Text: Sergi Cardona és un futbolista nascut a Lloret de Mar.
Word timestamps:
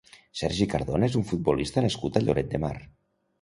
Sergi 0.39 0.65
Cardona 0.71 1.09
és 1.11 1.17
un 1.19 1.25
futbolista 1.33 1.85
nascut 1.87 2.19
a 2.19 2.25
Lloret 2.25 2.51
de 2.57 2.63
Mar. 2.65 2.73